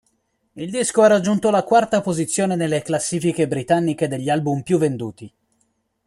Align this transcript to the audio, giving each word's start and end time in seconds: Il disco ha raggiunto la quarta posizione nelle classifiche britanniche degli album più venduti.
Il 0.53 0.71
disco 0.71 1.03
ha 1.03 1.07
raggiunto 1.07 1.51
la 1.51 1.61
quarta 1.63 2.01
posizione 2.01 2.55
nelle 2.55 2.81
classifiche 2.81 3.47
britanniche 3.47 4.07
degli 4.07 4.29
album 4.29 4.63
più 4.63 4.79
venduti. 4.79 5.31